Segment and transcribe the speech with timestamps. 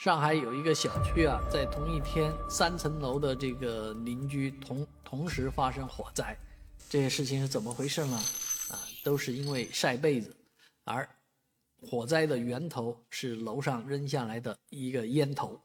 [0.00, 6.34] 上海有一个小区啊，在同一天三层楼的这个邻居同同时发生火灾，
[6.88, 8.16] 这些事情是怎么回事呢？
[8.70, 10.34] 啊，都是因为晒被子，
[10.84, 11.06] 而
[11.82, 15.60] 火灾的源头是楼上扔下来的一个烟头，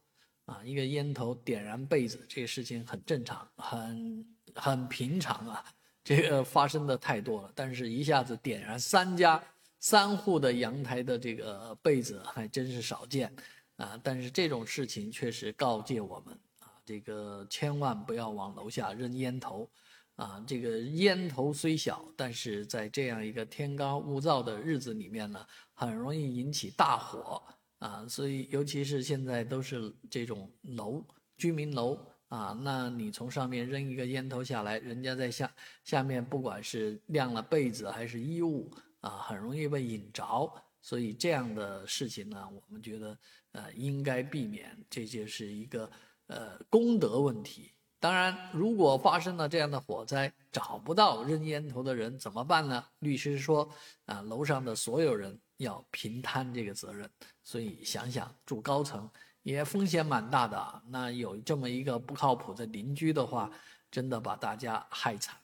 [0.48, 5.64] 啊，一个烟头点燃被子，这个事情很正常，很很平常啊，
[6.04, 9.42] 这个发生的太多了，但是一下子点燃三家
[9.80, 13.34] 三户的阳台的这个被子还真是少见。
[13.78, 19.70] 啊，但是这种事情确实告诫我们啊，这个千万不要往楼下扔烟头，
[20.16, 27.44] 啊，这个烟头虽小，但是在这样一个天高物燥的日子里面呢，很容易引起大火
[27.80, 31.04] 啊，所以尤其是现在都是这种楼
[31.36, 35.54] 居民楼啊，那你从上面扔一个烟头下来，人家在下
[35.84, 40.50] 下面不管是晾了被子还是衣物啊，很容易被引着。
[40.86, 43.18] 所以这样的事情呢，我们觉得
[43.54, 45.90] 呃应该避免，这就是一个
[46.28, 47.72] 呃公德问题。
[48.00, 52.86] 当然，如果发生了这样的火灾，找不到扔烟头的人怎么办呢？
[53.00, 53.68] 律师说
[54.06, 57.10] 啊，楼上的所有人要平摊这个责任。
[57.44, 59.10] 所以想想住高层
[59.42, 63.50] 也风险蛮大的，那有这么一个不靠谱的邻居的话，
[63.90, 65.36] 真的把大家害惨。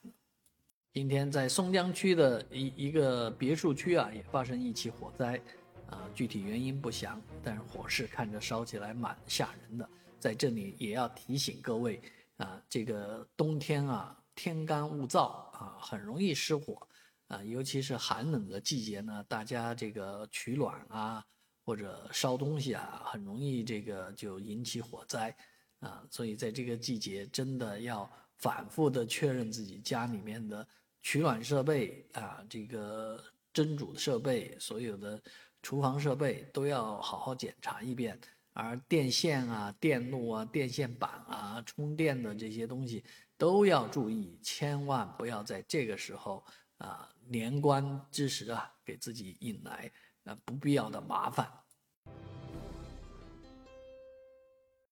[0.92, 5.40] 今天在松江区的一一个别墅区啊，也发生一起火灾，
[5.86, 9.88] 啊，具体原因不详，但是火势看着烧起来蛮吓人的。
[10.20, 11.98] 在这里也要提醒各位
[12.36, 16.86] 啊，这个冬天啊，天干物燥啊，很容易失火
[17.28, 21.24] 啊，尤其是寒冷的季节呢，大家这个取暖啊，
[21.64, 25.34] 或者烧东西啊，很容易这个就引起火灾
[25.80, 30.68] 啊，所以在这个季节真的要反复的确认自己家里面的。
[31.02, 33.22] 取暖设备啊，这个
[33.52, 35.20] 蒸煮的设备，所有的
[35.62, 38.18] 厨房设备都要好好检查一遍。
[38.54, 43.02] 而电线啊、电路啊、电线板啊、充电的这些东西
[43.38, 46.44] 都要注意，千万不要在这个时候
[46.76, 49.90] 啊年关之时啊，给自己引来
[50.24, 51.50] 啊不必要的麻烦。